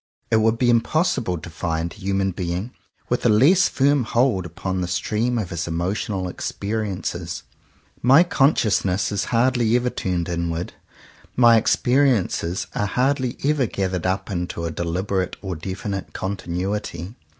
It 0.31 0.37
would 0.37 0.57
be 0.57 0.71
impossible 0.71 1.37
to 1.37 1.49
find 1.51 1.93
a 1.93 1.95
human 1.95 2.31
being 2.31 2.71
with 3.07 3.23
a 3.23 3.29
less 3.29 3.69
firm 3.69 4.03
hold 4.03 4.47
upon 4.47 4.81
the 4.81 4.87
stream 4.87 5.37
of 5.37 5.51
his 5.51 5.67
emotional 5.67 6.27
experiences. 6.27 7.43
My 8.01 8.23
consciousness 8.23 9.11
is 9.11 9.25
hardly 9.25 9.75
ever 9.75 9.91
turned 9.91 10.27
inward: 10.27 10.73
my 11.35 11.61
exper 11.61 12.03
iences 12.09 12.65
are 12.73 12.87
hardly 12.87 13.37
ever 13.45 13.67
gathered 13.67 14.07
up 14.07 14.31
into 14.31 14.65
a 14.65 14.71
de 14.71 14.83
liberate 14.85 15.35
or 15.39 15.55
definite 15.55 16.13
continuity. 16.13 17.13